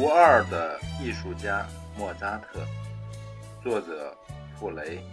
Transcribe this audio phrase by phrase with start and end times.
[0.00, 2.66] 独二的艺术家莫扎特，
[3.62, 4.16] 作者
[4.58, 5.04] 傅雷。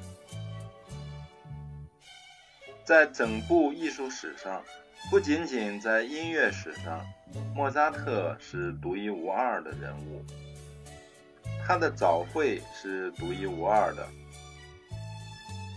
[2.86, 4.64] 在整部艺术史上，
[5.12, 7.06] 不仅仅在音乐史上，
[7.54, 10.26] 莫扎特是独一无二的人物。
[11.66, 14.08] 他的早慧是独一无二的。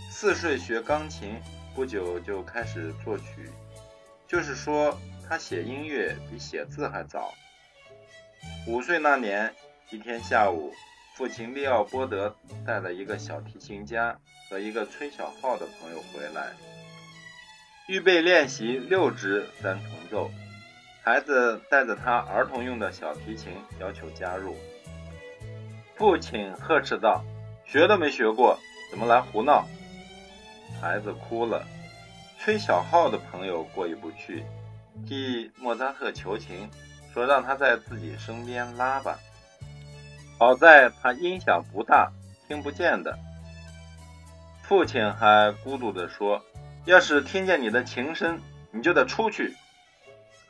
[0.09, 1.35] 四岁学钢琴，
[1.75, 3.51] 不久就开始作曲，
[4.29, 4.97] 就是说
[5.29, 7.35] 他写音乐比写字还早。
[8.67, 9.55] 五岁那年，
[9.91, 10.73] 一天下午，
[11.15, 12.35] 父亲利奥波德
[12.67, 14.19] 带了一个小提琴家
[14.49, 16.53] 和一个吹小号的朋友回来。
[17.89, 20.31] 预备练习六支三重奏，
[21.03, 24.57] 孩子带着他儿童用的小提琴，要求加入。
[25.97, 27.25] 父亲呵斥道
[27.67, 28.59] ：“学都没学过，
[28.91, 29.67] 怎么来胡闹？”
[30.81, 31.67] 孩子哭了。
[32.39, 34.45] 吹小号的朋友过意不去，
[35.07, 36.71] 替莫扎特求情，
[37.13, 39.19] 说让他在自己身边拉吧。
[40.39, 42.11] 好在他音响不大，
[42.49, 43.19] 听不见的。
[44.63, 46.43] 父亲还孤独地说。
[46.87, 48.41] 要是听见你的琴声，
[48.73, 49.55] 你就得出去。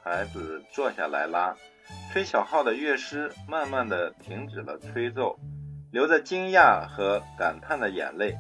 [0.01, 1.57] 孩子坐下来拉，
[2.13, 5.37] 吹小号的乐师慢慢地停止了吹奏，
[5.91, 8.39] 流着惊讶和感叹的眼泪。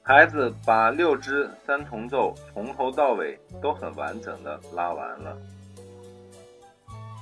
[0.00, 5.36] 孩子把六支三重奏从头到尾都很完整的拉完了。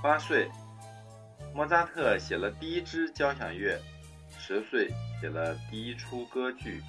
[0.06, 0.48] 八岁，
[1.52, 3.76] 莫扎特写了第一支交响乐；
[4.38, 4.88] 十岁，
[5.20, 6.80] 写了第一出歌剧。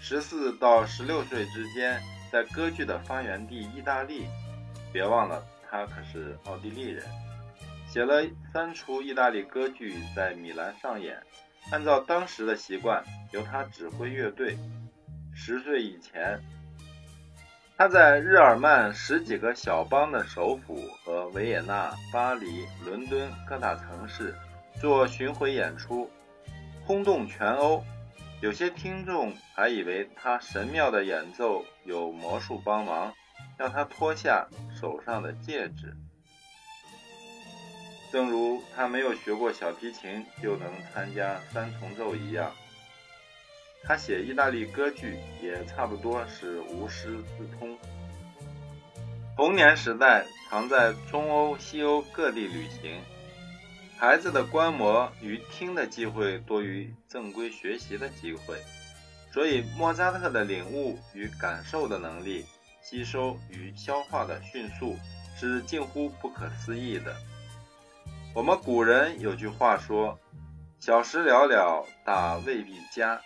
[0.00, 4.26] 十四到十六岁之间，在歌剧的发源地意大利，
[4.92, 7.06] 别忘了他可是奥地利人，
[7.86, 8.20] 写了
[8.52, 11.22] 三出意大利歌剧在米兰上演。
[11.70, 14.58] 按照当时的习惯，由他指挥乐队。
[15.32, 16.42] 十岁以前，
[17.80, 24.34] 他在日耳曼十几个小邦的首府和维也纳、巴黎、伦敦各大城市
[24.78, 26.10] 做巡回演出，
[26.84, 27.82] 轰动全欧。
[28.42, 33.14] 有些听众还以为他神妙的演奏有魔术帮忙，
[33.56, 34.46] 让他脱下
[34.78, 35.96] 手上的戒指。
[38.12, 42.52] 正如他没有学过小提琴就能参加三重奏一样，
[43.82, 47.76] 他写意大利歌剧也差不多是无师自通。
[49.36, 53.00] 童年时代常在中欧、西欧各地旅行。
[53.96, 58.62] 孩子的观摩与听的机会多于正规学习的机会，
[59.32, 62.46] 所以莫扎特的领悟与感受的能力、
[62.82, 64.96] 吸收与消化的迅速
[65.36, 67.14] 是近乎不可思议的。
[68.34, 70.18] 我们古人有句话说
[70.80, 73.20] ：“小时了了，大未必佳。”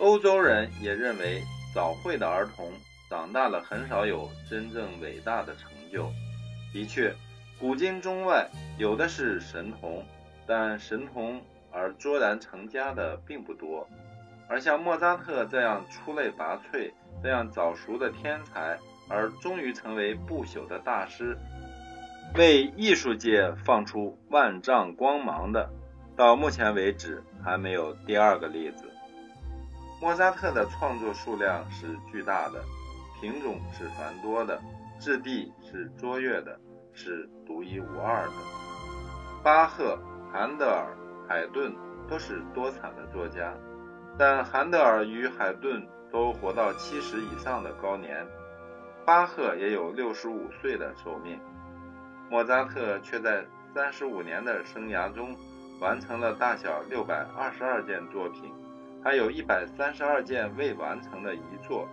[0.00, 1.42] 欧洲人也认为
[1.74, 2.72] 早慧的儿童
[3.08, 6.10] 长大了很少有真正伟大的成就。
[6.72, 7.14] 的确。
[7.58, 10.02] 古今中外，有的是神童，
[10.46, 11.38] 但神童
[11.70, 13.86] 而卓然成家的并不多。
[14.48, 16.90] 而像莫扎特这样出类拔萃、
[17.22, 18.78] 这样早熟的天才，
[19.10, 21.36] 而终于成为不朽的大师，
[22.34, 25.68] 为艺术界放出万丈光芒的，
[26.16, 28.89] 到目前为止还没有第二个例子。
[30.00, 32.64] 莫扎特的创作数量是巨大的，
[33.20, 34.60] 品种是繁多的，
[34.98, 36.58] 质地是卓越的。
[36.92, 38.32] 是独一无二的。
[39.44, 39.96] 巴赫、
[40.32, 40.96] 韩德尔、
[41.28, 41.72] 海顿
[42.08, 43.54] 都是多产的作家，
[44.18, 48.26] 但韩德尔与海顿都活到七十以上的高年，
[49.06, 51.40] 巴赫也有六十五岁的寿命，
[52.28, 55.34] 莫扎特却在三十五年的生涯中
[55.80, 58.52] 完成了大小六百二十二件作品，
[59.02, 61.88] 还有一百三十二件未完成的遗作，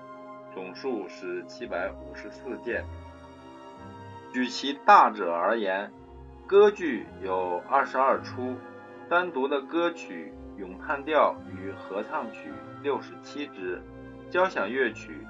[0.53, 2.83] 总数是七百五十四件。
[4.33, 5.91] 举其大者而言，
[6.45, 8.55] 歌剧有二十二出，
[9.09, 12.51] 单独的歌曲、咏叹调与合唱曲
[12.83, 13.81] 六十七支，
[14.29, 15.25] 交响乐曲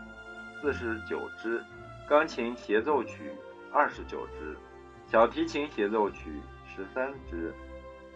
[0.60, 1.64] 四十九支，
[2.10, 3.32] 钢琴协奏曲
[3.72, 4.58] 二十九支，
[5.06, 7.54] 小提琴协奏曲十三支，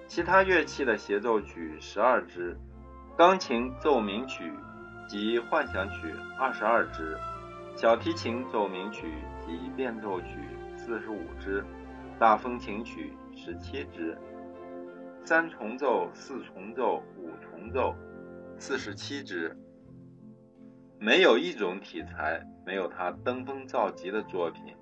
[0.08, 2.58] 其他乐器的协奏曲十二支，
[3.18, 4.52] 钢琴奏鸣曲
[5.08, 7.18] 及幻想曲二十二支，
[7.76, 9.14] 小提琴奏鸣曲
[9.46, 10.28] 及变奏曲。
[10.78, 11.64] 四十五支，
[12.18, 14.18] 大风琴曲十七支，
[15.24, 17.94] 三重奏、四重奏、五重奏，
[18.58, 19.56] 四十七支。
[20.98, 24.76] 没有一种题材没有他登峰造极的作品，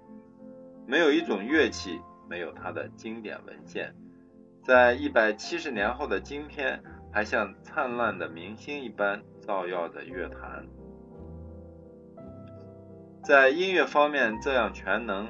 [0.87, 1.99] 没有一种乐器
[2.29, 3.93] 没有他的经典文献，
[4.63, 6.81] 在一百七十年后的今天，
[7.11, 10.65] 还像灿烂的明星一般照耀着乐坛。
[13.23, 15.27] 在音乐方面这样全能。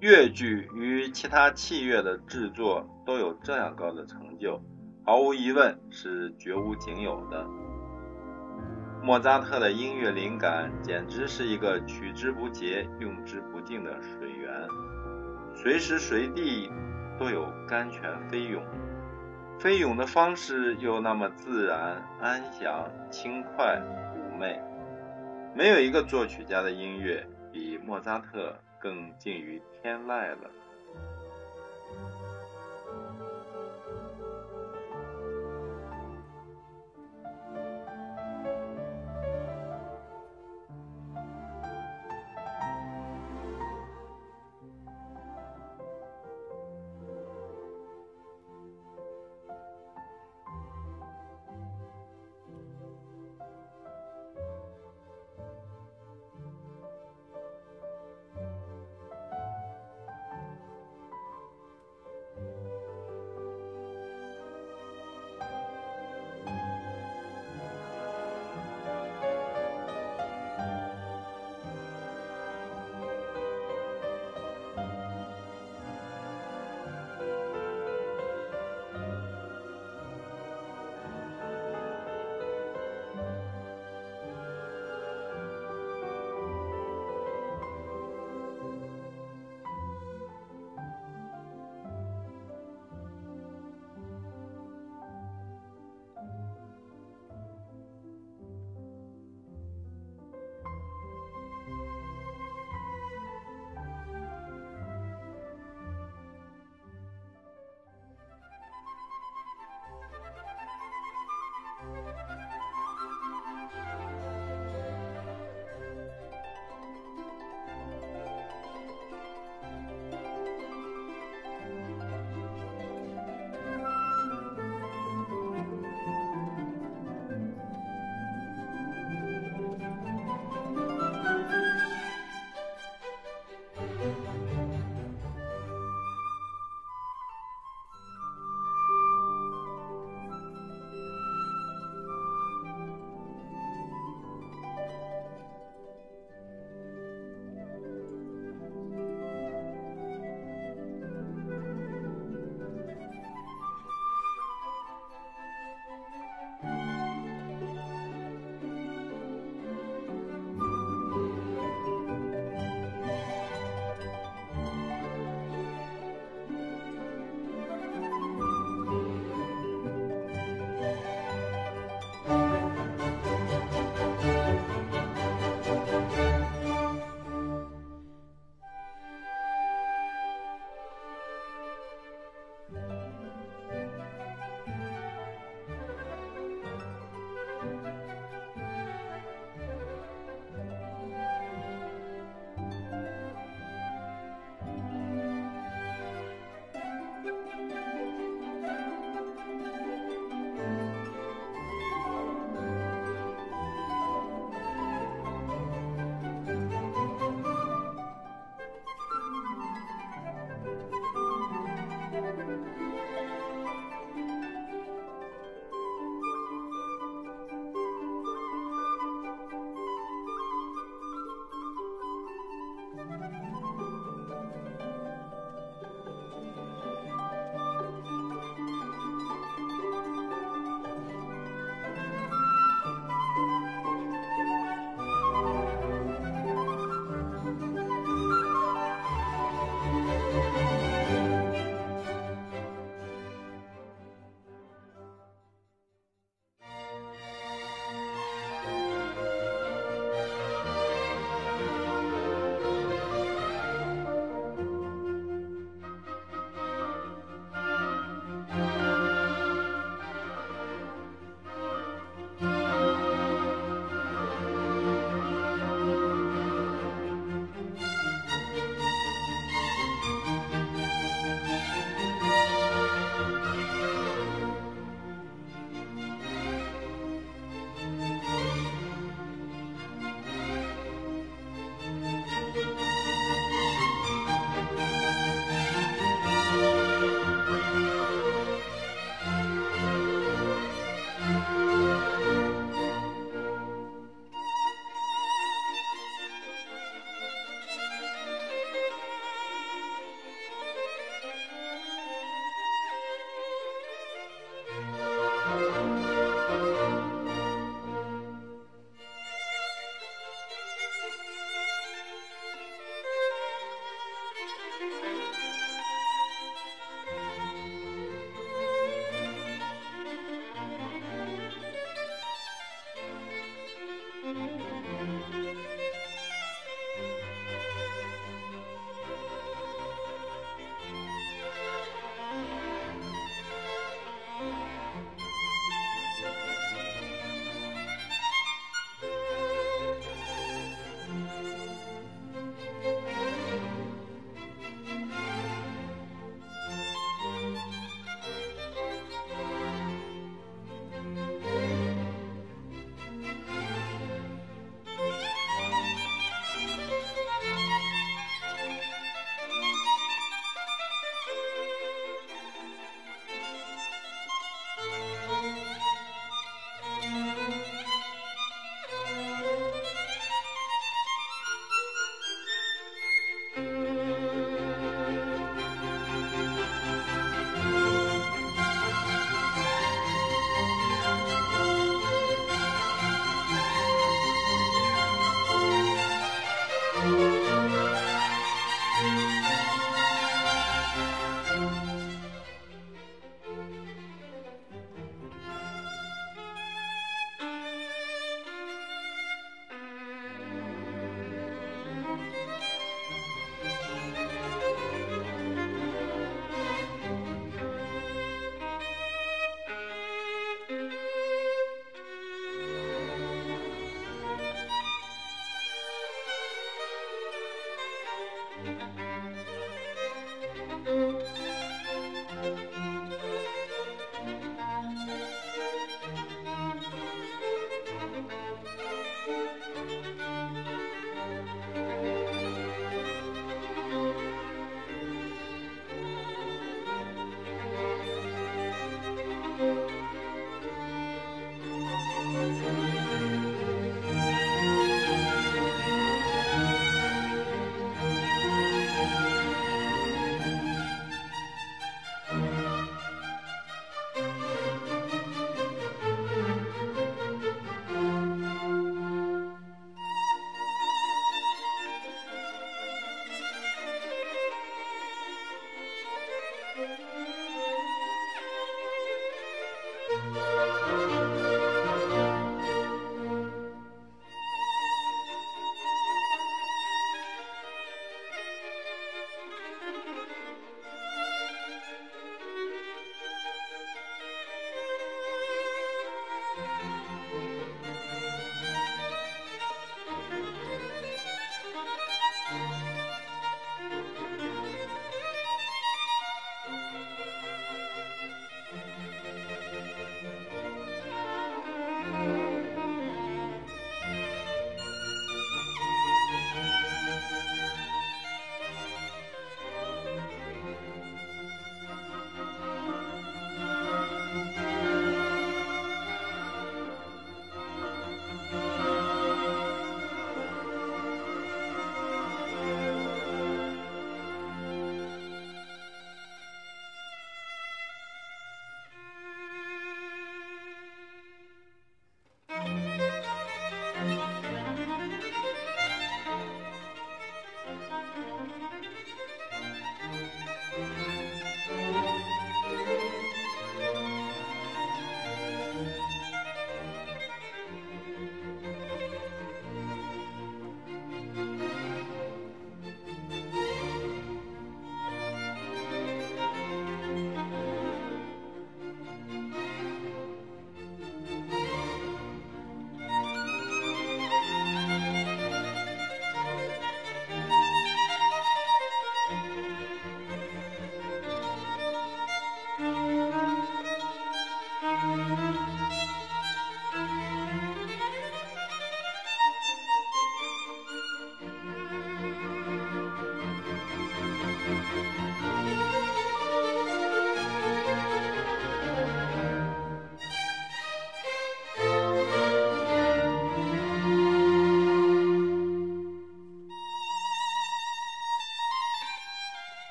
[0.00, 4.60] 乐剧与其他器乐的制作都有这样高的成就，
[5.02, 7.46] 毫无疑问是绝无仅有的。
[9.02, 14.68] 莫扎特的音乐灵感简直是一个取之不竭、用之不尽的水源，
[15.54, 16.70] 随时随地
[17.18, 18.62] 都有甘泉飞涌，
[19.64, 23.80] 飞涌的方式又那么自然、安详、轻快、
[24.14, 24.60] 妩媚。
[25.54, 30.50] 没有一个作曲家的音乐比莫扎特更近于天籁了。